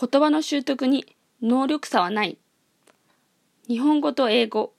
[0.00, 2.38] 言葉の習得に能力差はない。
[3.66, 4.72] 日本語と英語、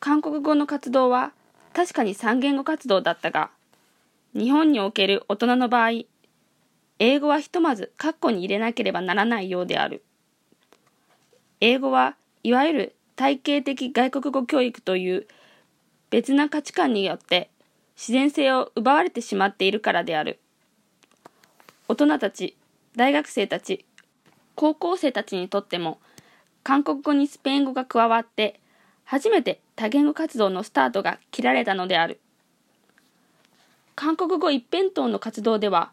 [0.00, 1.32] 韓国語の活動は
[1.72, 3.50] 確かに三言語活動だったが、
[4.34, 6.02] 日本における大人の場合、
[6.98, 10.02] 英語はひとまず括弧に入れなければならないようである。
[11.60, 15.28] 英語はいわゆる体系的外国語教育という
[16.10, 17.50] 別な価値観によって
[17.96, 20.40] 自然性を奪われてしまっているからである。
[21.86, 22.56] 大人たち、
[22.96, 23.84] 大学生たち、
[24.60, 25.98] 高校生たちにとっても
[26.62, 28.60] 韓国語にスペイン語が加わって
[29.04, 32.20] 初めて多言語活動のスタートが切られたのである。
[33.96, 35.92] 韓国語一辺倒の活動では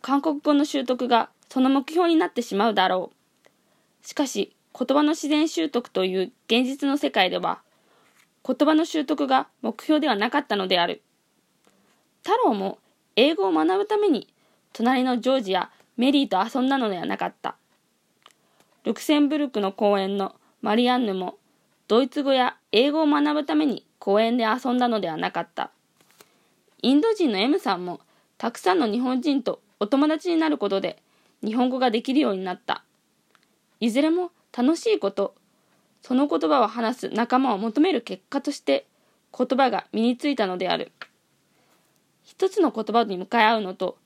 [0.00, 4.06] 韓国語の習得がその目標になってしまうだろう。
[4.06, 7.60] しかし、言葉の自然習得という現実の世界では、
[8.42, 11.02] 言葉の習得が目標ではなかったのである。
[12.24, 12.78] 太郎も
[13.16, 14.28] 英語を学ぶために
[14.72, 17.56] 隣のジョージやメリーと遊んだのではなかった。
[18.84, 21.36] ルクセンブルクの公園のマリアンヌも
[21.86, 25.70] ドイツ語や英語を学ぶために公園で遊んだのではなかった。
[26.82, 28.00] インド人の M さんも
[28.38, 31.00] たくさんの日本人とお友達になることで
[31.44, 32.82] 日本語ができるようになった。
[33.78, 35.34] いずれも楽しいこと、
[36.00, 38.86] その言葉を話す仲間を求める結果として
[39.36, 40.90] 言葉が身についたのである。
[42.24, 43.96] 一つの言葉に向かい合うのと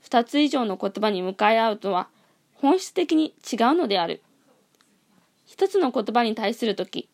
[0.00, 2.08] 二つ以上の言葉に向かい合うとは
[2.54, 4.22] 本質的に違うのである。
[5.46, 7.08] 一つの言葉に対するとき、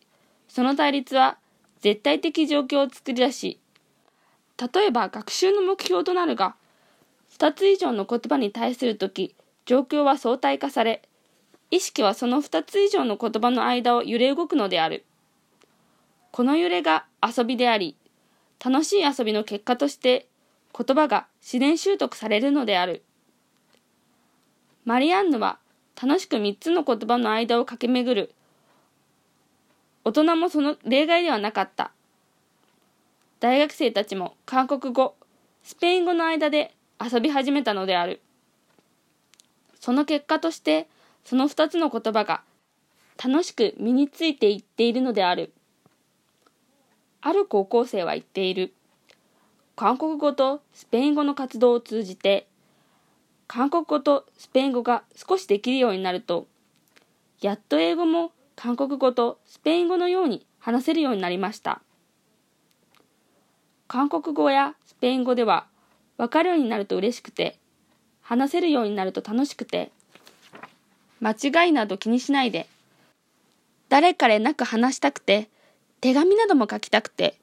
[0.47, 1.37] その対立は
[1.81, 3.59] 絶対的状況を作り出し、
[4.57, 6.55] 例えば学習の目標となるが、
[7.37, 11.01] 2つ以上の言葉に対するとき、状況は相対化され、
[11.71, 15.05] 意識はその2つ以上の言葉の間を揺れ動くのである。
[16.31, 17.95] この揺れが遊びであり、
[18.63, 20.27] 楽しい遊びの結果として
[20.77, 23.03] 言葉が自然習得されるのである。
[24.85, 25.59] マリアンヌは
[26.01, 28.33] 楽しく3つの言葉の間を駆け巡る。
[30.03, 31.91] 大人もその例外ではなかった。
[33.39, 35.13] 大学生たちも韓国語、
[35.61, 38.19] スペイン語の間で遊び始めたのである。
[39.79, 40.87] その結果として、
[41.23, 42.41] その二つの言葉が
[43.23, 45.53] 楽しく身についていっているのである。
[47.21, 48.73] ある高校生は言っている。
[49.75, 52.47] 韓国語とスペイン語の活動を通じて、
[53.53, 56.47] 韓国語とスペイン語が少しできるようになると、
[57.41, 61.81] やっと英語も韓国語とスペイン語のように話せるようになりました。
[63.89, 65.67] 韓国語やスペイン語では
[66.15, 67.57] 分かるようになると嬉しくて、
[68.21, 69.91] 話せるようになると楽しくて、
[71.19, 72.69] 間違いなど気にしないで、
[73.89, 75.49] 誰彼なく話したくて、
[75.99, 77.35] 手紙なども書きたくて、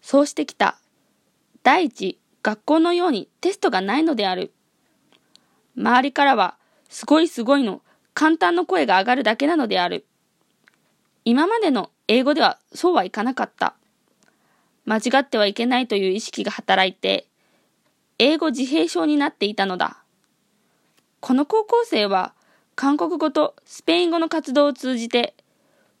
[0.00, 0.78] そうしてきた。
[1.62, 4.52] 第一、学校のようにテストがないのである。
[5.76, 6.56] 周りからは、
[6.88, 7.82] すごいすごいの
[8.14, 10.06] 簡単の声が上がるだけなのである。
[11.24, 13.74] 今までの英語ではそうはいかなかった。
[14.84, 17.26] 間違ってはいけないという意識が働いて、
[18.18, 20.02] 英語自閉症になっていたのだ。
[21.20, 22.34] この高校生は
[22.74, 25.34] 韓国語とスペイン語の活動を通じて、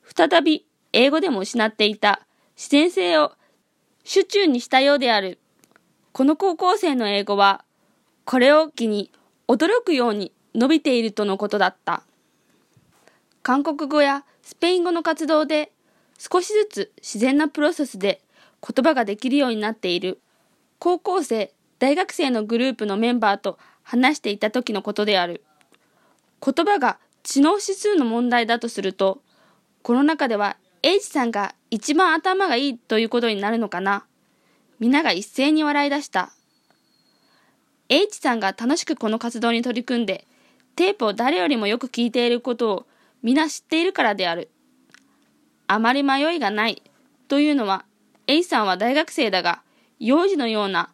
[0.04, 3.32] 再び英語でも失っていた自然性を
[4.04, 5.38] 手中にしたようである。
[6.12, 7.64] この高校生の英語は、
[8.24, 9.10] これを機に
[9.48, 12.02] 驚くように伸びているとのことだった。
[13.42, 15.72] 韓国語やスペイン語の活動で
[16.18, 18.20] 少しずつ自然なプロセスで
[18.66, 20.20] 言葉ができるようになっている
[20.78, 25.42] 高校生大学生のグループのメンバーと話していた時のことである。
[26.44, 29.20] 言葉が知能指数の問題だとすると、
[29.82, 34.04] この中では H さんが一番頭がいいということになるのかな。
[34.78, 36.32] 皆が一斉に笑い出した。
[37.92, 40.26] H さんが楽しくこの活動に取り組んで、
[40.76, 42.86] テープを誰よりもよく聞いていることを
[43.22, 44.50] 皆知っているからである。
[45.66, 46.82] あまり迷いがない
[47.28, 47.84] というのは、
[48.26, 49.60] H さんは大学生だが、
[49.98, 50.88] 幼児のような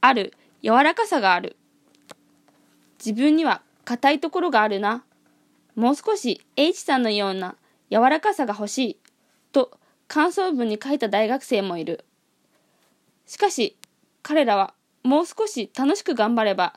[0.00, 0.32] ある
[0.62, 1.56] 柔らかさがある。
[3.04, 5.02] 自分には硬いところがあるな。
[5.74, 7.56] もう少し H さんのような
[7.90, 8.96] 柔らかさが欲しい。
[9.50, 9.76] と
[10.06, 12.04] 感想文に書いた大学生もいる。
[13.26, 13.76] しかし
[14.22, 16.74] 彼らはもう少し楽しく頑張れば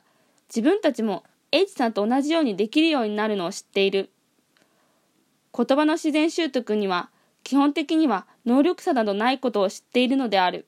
[0.48, 4.10] 自分たちも H さんと同じようにできるようになるのを知っている。
[5.56, 7.08] 言葉の自然習得には
[7.44, 10.66] 基本的には能力差などないことを知っているのである。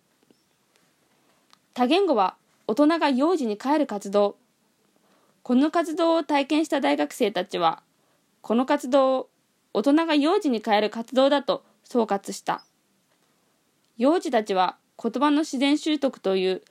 [1.75, 4.37] 多言語は大人が幼児に帰る活動
[5.43, 7.82] この活動を体験した大学生たちは
[8.43, 9.31] この活動を
[9.72, 12.64] 大人が幼児に変える活動だと総括した
[13.96, 16.62] 幼児たちは言葉の自然習得という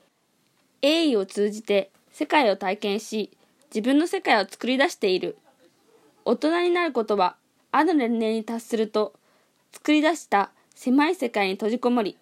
[0.82, 3.30] 栄意を通じて世界を体験し
[3.74, 5.36] 自分の世界を作り出している。
[6.24, 7.36] 大人になることは
[7.72, 9.14] ある年齢に達すると
[9.72, 12.16] 作り出した狭い世界に閉じこもり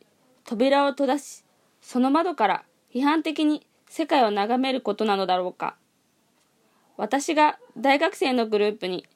[0.44, 1.42] 扉を閉ざし
[1.80, 2.64] その窓から
[2.94, 5.76] 批判的に世界を眺めることなのだろうか。
[6.96, 9.06] 私が大学生のグループに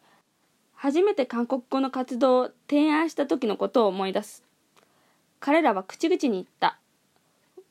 [0.75, 4.43] 初めて韓国語の活動を提案した時のことを思い出す。
[5.39, 6.80] 彼らは口々に言った。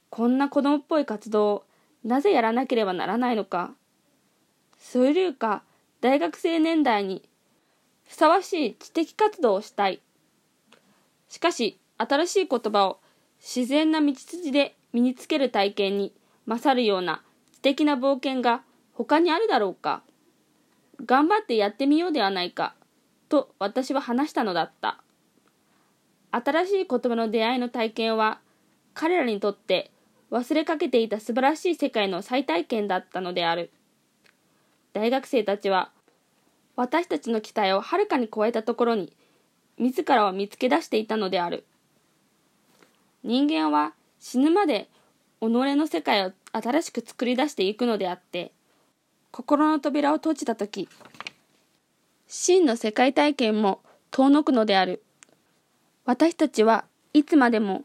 [0.10, 1.64] こんな子供っぽい活動を
[2.04, 3.74] なぜやらなければならないのか。
[4.80, 5.64] そういうか
[6.02, 7.22] 大学生年代に
[8.08, 10.00] ふさわしい知的活動をしたい。
[11.28, 13.00] しかし新しい言葉を
[13.40, 16.14] 自然な道筋で身につける体験に
[16.48, 17.22] 勝るような
[17.54, 18.64] 知的な冒険が
[18.94, 20.02] 他にあるだろうか。
[21.06, 22.74] 頑張ってやってみようではないか
[23.30, 25.02] と私は話したのだった。
[26.32, 28.40] 新しい言葉の出会いの体験は
[28.94, 29.92] 彼らにとって
[30.32, 33.72] 忘れかけていた素晴らしい世界の再体験だったのである。
[34.94, 35.92] 大学生たちは
[36.76, 39.12] 私たちの期待をはるかに超えたところに
[39.78, 41.66] 自らを見つけ出していたのである。
[43.24, 44.88] 人間は死ぬまで
[45.42, 48.52] 己の世界を新しく作り出していくのであって
[49.32, 50.88] 心の扉を閉じた時
[52.28, 53.82] 真の世界体験も
[54.12, 55.04] 遠のくのである。
[56.06, 57.84] 私たちはいつまでも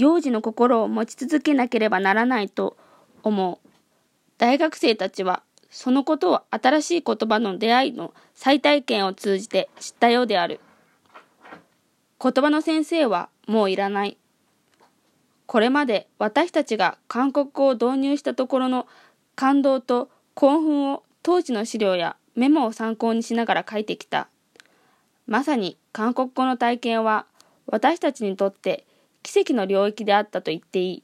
[0.00, 2.78] 幼児の心を持ち続けなければならないと
[3.22, 3.68] 思う。
[4.38, 10.60] 大学生たちはそのことを新しい言葉の出会いの再体験を通じて知ったようである。
[12.18, 14.16] 言葉の先生はもういらない。
[15.44, 18.86] これまで私たちが韓国語を導入したところの
[19.34, 24.28] 感動と興奮を当時の資料やメモを参考にしながら書いてきた。
[25.26, 27.26] まさに韓国語の体験は
[27.66, 28.86] 私たちにとって
[29.22, 31.02] 奇跡の領域であったと言っていい。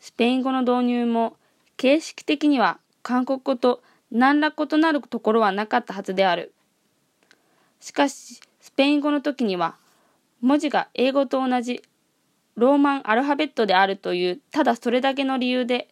[0.00, 1.36] スペイン語の導入も
[1.76, 6.52] 形式的には韓国語と何ら異なるところはなかったはずである。
[7.80, 9.76] しかし、スペイン語の時には
[10.40, 11.82] 文字が英語と同じ
[12.54, 15.88] ローマンアルファベットであるというただそれだけの理由で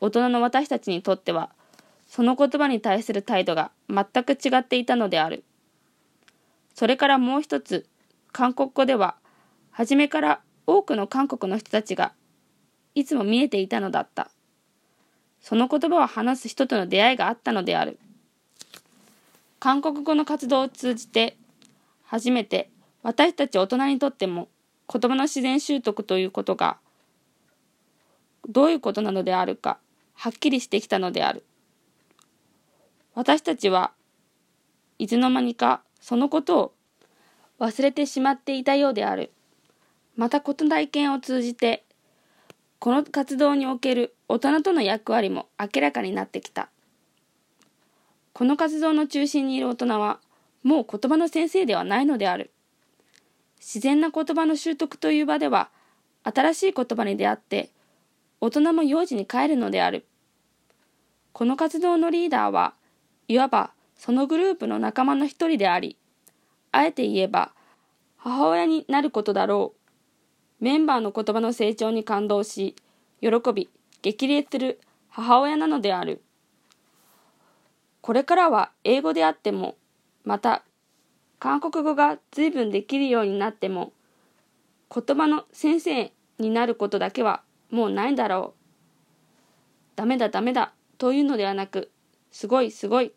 [0.00, 1.50] 大人の私たちにとっては
[2.06, 5.44] その言葉に対する態度が全く違っていたのである
[6.74, 7.86] それからもう一つ
[8.32, 9.16] 韓国語では
[9.78, 12.12] 初めから多くの韓国の人たちが
[12.96, 14.28] いつも見えていたのだった。
[15.40, 17.96] その言葉を話す人との出会いがあったのである。
[19.60, 21.36] 韓国語の活動を通じて
[22.02, 22.70] 初めて
[23.04, 24.48] 私たち大人にとっても
[24.92, 26.78] 言葉の自然習得ということが
[28.48, 29.78] どういうことなのであるか
[30.14, 31.44] はっきりしてきたのである。
[33.14, 33.92] 私たちは
[34.98, 36.72] いつの間にかそのことを
[37.60, 39.30] 忘れてしまっていたようである。
[40.18, 41.84] またこの体験を通じて
[42.80, 46.70] この活動における大人との役割も明らかになってきた。
[48.32, 50.18] この活動の中心にいる大人は
[50.64, 52.50] もう言葉の先生ではないのである。
[53.60, 55.70] 自然な言葉の習得という場では
[56.24, 57.70] 新しい言葉に出会って
[58.40, 60.04] 大人も幼児に帰るのである。
[61.32, 62.74] この活動のリーダーは
[63.28, 65.96] いわばそのグループの仲間の一人であり
[66.72, 67.52] あえて言えば
[68.16, 69.77] 母親になることだろう。
[70.60, 72.74] メンバーの言葉の成長に感動し
[73.20, 73.68] 喜び
[74.02, 76.22] 激励する母親なのである。
[78.00, 79.76] これからは英語であっても
[80.24, 80.64] また
[81.38, 83.92] 韓国語が随分できるようになっても
[84.92, 88.58] 言葉の先生になることだけはもうないだろう。
[89.96, 91.90] ダメだダメだというのではなく
[92.32, 93.12] すごいすごい。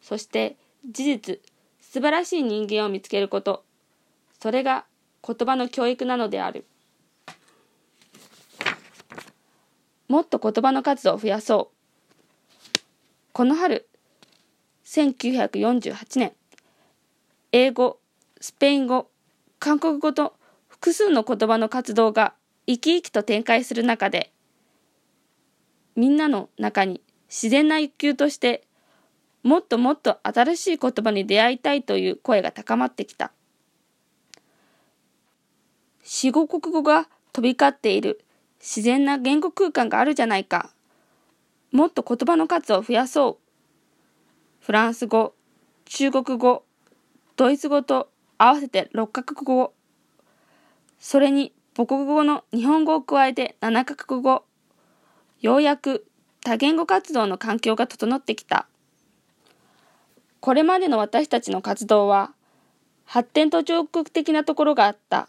[0.00, 0.56] そして
[0.88, 1.40] 事実
[1.80, 3.64] 素晴らしい人間を見つけること。
[4.40, 4.86] それが
[5.26, 6.66] 言葉の教育なのである
[10.08, 11.70] もっと言葉の数を増やそ
[12.74, 12.78] う
[13.32, 13.88] この春
[14.84, 16.32] 1948年
[17.52, 17.98] 英語、
[18.40, 19.10] スペイン語、
[19.58, 20.34] 韓国語と
[20.68, 22.34] 複数の言葉の活動が
[22.68, 24.32] 生き生きと展開する中で、
[25.96, 28.62] みんなの中に自然な一級として、
[29.42, 33.32] もっともっと新しい言葉に出会いたいという声が高まってきた。
[36.02, 38.24] 四五国語が飛び交っている
[38.58, 40.72] 自然な言語空間があるじゃないか。
[41.72, 44.64] もっと言葉の数を増やそう。
[44.64, 45.34] フランス語、
[45.84, 46.64] 中国語、
[47.36, 49.72] ドイツ語と合わせて6カ国語、
[50.98, 54.44] それに母国語の日本語を加えて7カ国語、
[55.40, 56.06] ようやく
[56.42, 58.66] 多言語活動の環境が整ってきた。
[60.40, 62.32] これまでの私たちの活動は、
[63.04, 65.28] 発展途上国的なところがあった。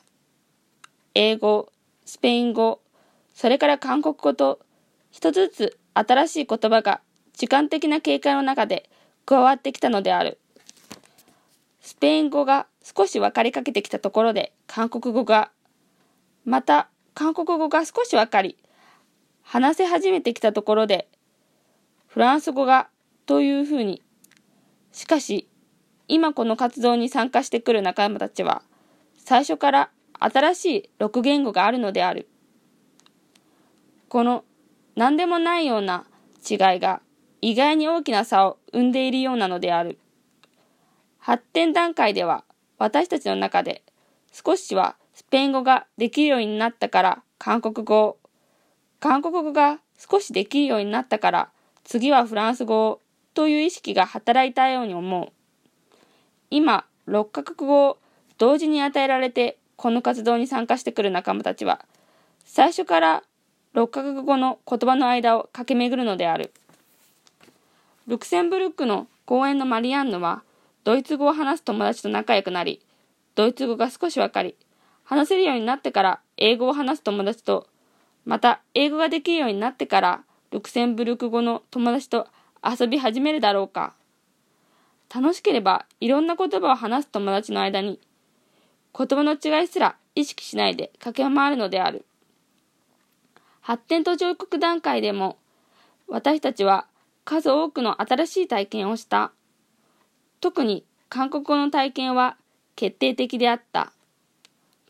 [1.13, 1.69] 英語、
[2.05, 2.79] スペイン語、
[3.33, 4.59] それから韓国語と、
[5.11, 7.01] 一つずつ新しい言葉が
[7.33, 8.89] 時間的な経過の中で
[9.25, 10.39] 加わってきたのである。
[11.81, 15.51] スペイン語が少し分かりかけてきたところで韓国語が、
[16.45, 18.57] また韓国語が少し分かり、
[19.43, 21.09] 話せ始めてきたところで、
[22.07, 22.87] フランス語が
[23.25, 24.01] というふうに。
[24.93, 25.49] しかし、
[26.07, 28.61] 今この活動に参加してくる仲間たちは、
[29.17, 29.89] 最初から
[30.23, 32.29] 新しい6言語があるのである。
[34.07, 34.43] この
[34.95, 36.05] 何でもないような
[36.47, 37.01] 違いが
[37.41, 39.97] 意外に大きな差を生んでいるようなのである。
[41.17, 42.43] 発展段階では
[42.77, 43.83] 私たちの中で
[44.31, 48.19] 少しはスペイン語ができるようになったから韓国語、
[48.99, 51.49] 韓国語が少しできるようになったから
[51.83, 53.01] 次はフランス語
[53.33, 55.31] という意識が働いたように思う。
[56.51, 57.97] 今、6カ国語を
[58.37, 61.83] 同時に与えられてこの活動に参加してくる仲間たちは
[62.45, 63.23] 最初から
[63.73, 66.53] 6カ国語の言葉の間を駆け巡るのである。
[68.05, 70.43] ルクセンブルクの公園のマリアンヌは
[70.83, 72.79] ドイツ語を話す友達と仲良くなり、
[73.33, 74.55] ドイツ語が少しわかり、
[75.03, 77.65] 話せるようになってから英語を話す友達と、
[78.23, 82.27] また英語ができるようになってからルクセンブルク語の友達と
[82.63, 83.95] 遊び始めるだろうか。
[85.11, 87.99] 楽しければいろんな言葉を話す友達の間に
[88.97, 92.05] 言葉の違いすら意識しないで駆け回るのである。
[93.61, 95.37] 発展途上国段階でも
[96.07, 96.87] 私たちは
[97.23, 99.31] 数多くの新しい体験をした。
[100.41, 102.37] 特に韓国語の体験は
[102.75, 103.91] 決定的であった。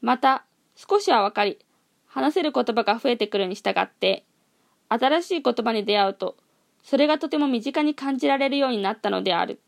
[0.02, 1.60] また少しはわかり、
[2.08, 4.24] 話せる言葉が増えてくるに従って、
[4.90, 6.36] 新しい言葉に出会うと、
[6.84, 9.60] それがとても身近に感じられるようになったのである。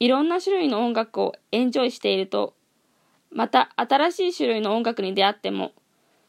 [0.00, 2.54] いろんな種類の音楽をエンジョイしていると、
[3.34, 5.72] また新しい種類の音楽に出会っても、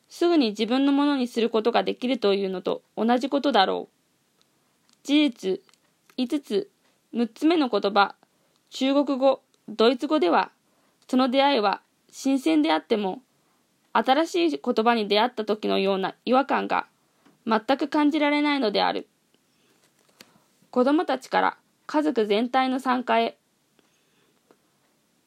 [0.10, 5.08] すぐに自分のものにすることができるというのと同じことだろう。
[5.08, 5.62] 事実、
[6.18, 6.70] 5つ、
[7.14, 8.16] 6つ目の言葉、
[8.72, 10.52] 中国語、ドイツ語では、
[11.08, 11.82] その出会いは
[12.12, 13.22] 新鮮であっても、
[13.94, 16.88] 新しい言葉に出会った時のような違和感が
[17.46, 19.08] 全く感じられないのである。
[20.72, 23.38] 子供たちから家族全体の参加へ。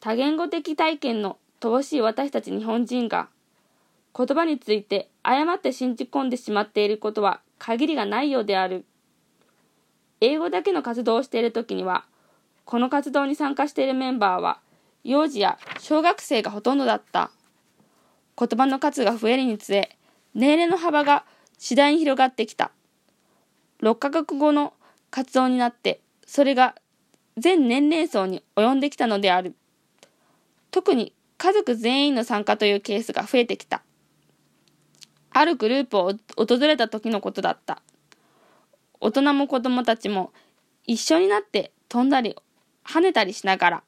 [0.01, 3.29] 多言語的体験の乏しい私たち日本人が、
[4.17, 8.85] 言葉について誤って信じ込んでしまっていることは限りがないようである。
[10.21, 12.05] 英語だけの活動をしている時には、
[12.65, 14.61] この活動に参加しているメンバーは、
[15.05, 17.31] 幼児や小学生がほとんどだった。
[18.39, 19.97] 言葉の数が増えるにつれ、
[20.35, 21.25] 年齢の幅が
[21.59, 22.71] 次第に広がってきた。
[23.83, 24.75] 6カ国語の
[25.11, 26.75] 活動になって、それが
[27.37, 29.55] 全年齢層に及んできたのである。
[30.71, 33.83] 特に家族全員の参加というケースが増えてきた。
[35.31, 37.81] あるグループを訪れた時のことだった。
[39.01, 40.33] 大人も子供たちも
[40.85, 42.37] 一緒になって飛んだり
[42.85, 43.83] 跳ねたりしながら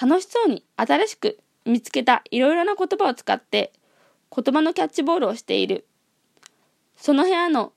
[0.00, 3.72] 楽しそうに新しく見つけたいろいろな言葉を使って
[4.34, 5.86] 言葉のキャッチボールをしている。
[6.96, 7.72] その部屋の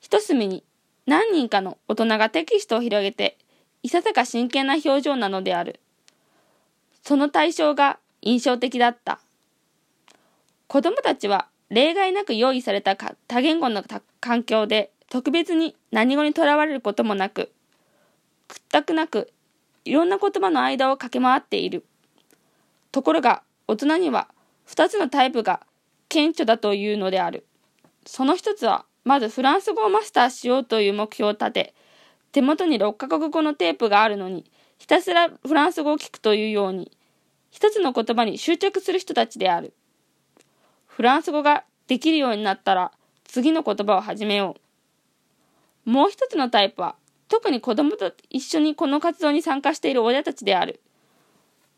[0.00, 0.62] 一隅に
[1.06, 3.38] 何人かの大人がテキストを広げて
[3.82, 5.80] いささか真剣な表情なのである。
[7.08, 9.18] その対象が印象的だった。
[10.66, 13.82] 子供たちは例外なく用意された多言語の
[14.20, 17.50] 環境で特別に何語にとらわれることもなく、
[18.46, 19.32] 屈託なく
[19.86, 21.86] いろんな言葉の間を駆け回っている。
[22.92, 24.28] ところが大人には
[24.66, 25.62] 2つのタイプが
[26.10, 27.46] 顕著だというのである。
[28.04, 31.74] その一つはまずフランス語をマスターしようという目標を立て、
[32.32, 34.44] 手元に6カ国語のテープがあるのに、
[34.76, 36.92] ひたすらフランス語を聞くというように、
[37.58, 39.72] 一つの言葉に執着する人たちである。
[40.86, 42.92] フランス語ができるようになったら、
[43.24, 44.54] 次の言葉を始めよ
[45.84, 45.90] う。
[45.90, 46.94] もう一つのタイプは、
[47.26, 50.80] 特に子供と一緒にこの活動に参加している親たちである。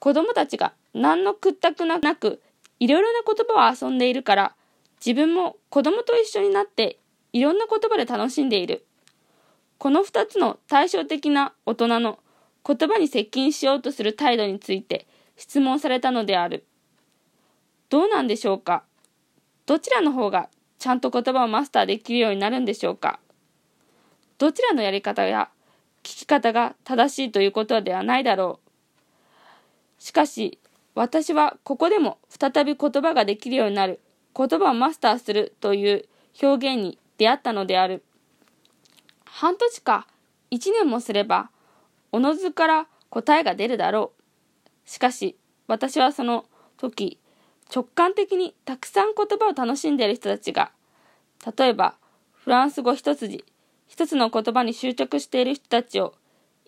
[0.01, 2.43] 子供たちが何の屈託なく、
[2.79, 4.55] いろいろな言葉を遊んでいるから、
[5.03, 6.99] 自分も子供と一緒になって
[7.33, 8.85] いろんな言葉で楽しんでいる。
[9.79, 12.19] この二つの対照的な大人の
[12.67, 15.07] 言葉に接近しようとする態度について
[15.41, 16.67] 質問されたのである。
[17.89, 18.85] どうなんでしょうか？
[19.65, 23.21] どちらの方がちゃんと言葉をマスターできるようになるんでしょうか？
[24.37, 25.49] どちらのやり方や
[26.03, 28.61] 聞き方が正しいということではないだろ
[29.99, 30.03] う。
[30.03, 30.59] しかし、
[30.95, 33.99] 私はここでも再び言葉ができるようになる、
[34.37, 36.05] 言葉をマスターするという
[36.43, 38.03] 表現に出会ったのである。
[39.25, 40.07] 半年か
[40.51, 41.51] 一年もすれば、
[42.13, 44.20] おのずから答えが出るだろう。
[44.91, 45.37] しかし、
[45.69, 47.21] 私はその時、
[47.73, 50.73] 直感的にたくさん言葉を楽しんでいる人たちが、
[51.57, 51.95] 例えば、
[52.33, 53.45] フランス語一筋、
[53.87, 56.15] 一つの言葉に執着している人たちを、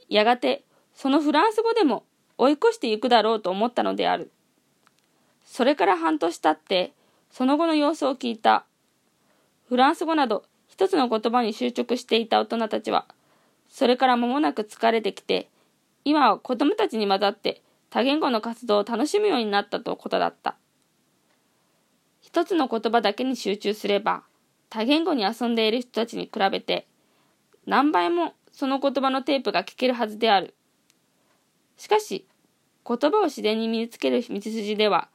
[0.09, 0.62] やがて
[0.95, 2.05] そのフランス語でも
[2.38, 4.31] 追い越していくだろうと思ったのである。
[5.45, 6.93] それから半年経って、
[7.33, 8.64] その後の様子を聞いた。
[9.69, 13.09] フランス語など一つの言葉に執着していた大人たちは、
[13.69, 15.49] それから間もなく疲れてきて、
[16.05, 20.56] 今は子供たちに混ざって多言語の活動を楽しむようになったとことだった。
[22.22, 24.22] 一つの言葉だけに集中すれば、
[24.70, 26.87] 多言語に遊んでいる人たちに比べて、
[27.66, 30.54] 何倍もその言葉のテープが聞けるはずである。
[31.76, 32.26] しかし、
[32.88, 35.11] 言葉を自然に身につける道筋では、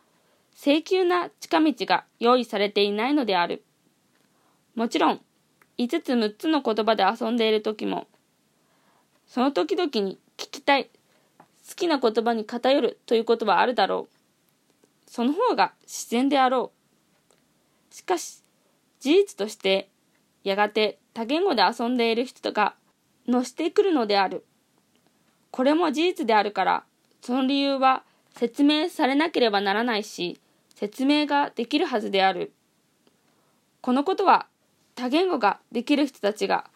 [0.56, 3.64] 請求な近道が用意されていないのである。
[4.76, 5.22] もちろん、
[5.80, 8.06] 5つ6つの言葉で遊んでいる時も、
[9.26, 10.92] その時々に聞きたい、
[11.68, 15.12] 好きな言葉に偏るということはあるだろう。
[15.12, 16.72] その方が自然であろ
[17.92, 17.94] う。
[17.94, 18.44] しかし、
[19.00, 19.90] 事実として、
[20.44, 22.76] やがて多言語で遊んでいる人が
[23.28, 24.46] 乗してくるのである。
[25.52, 26.84] これも事実であるから、
[27.22, 28.04] その理由は
[28.36, 30.40] 説明されなければならないし、
[30.76, 32.54] 説明ができるはずである。
[33.82, 34.48] このことは
[34.96, 36.70] 多言語ができる人たちが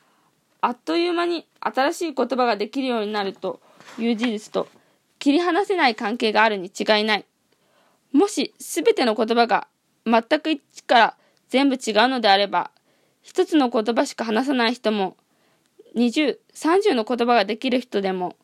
[0.62, 3.60] あっという間に新しい言葉ができるようになると
[3.98, 4.68] いう事実と
[5.22, 7.26] 切り離せない関係があるに違いない。
[8.12, 9.68] もし全ての言葉が
[10.04, 12.72] 全く一から全部違うのであれば、
[13.22, 15.16] 一つの言葉しか話さない人も、
[15.96, 18.36] 20、30の言葉ができる人でも、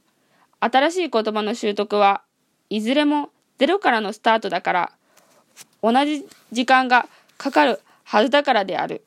[0.60, 2.22] 新しい言葉の習得は
[2.70, 4.92] いずれもゼロからのスタートだから、
[5.82, 7.08] 同じ時間が
[7.40, 9.04] かかるはずだからである。